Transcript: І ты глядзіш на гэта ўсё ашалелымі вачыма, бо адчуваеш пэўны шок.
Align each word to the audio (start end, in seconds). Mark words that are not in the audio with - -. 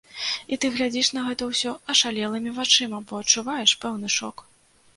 І 0.55 0.57
ты 0.61 0.69
глядзіш 0.77 1.11
на 1.17 1.21
гэта 1.27 1.49
ўсё 1.51 1.75
ашалелымі 1.95 2.55
вачыма, 2.57 3.03
бо 3.11 3.21
адчуваеш 3.25 3.79
пэўны 3.87 4.13
шок. 4.19 4.47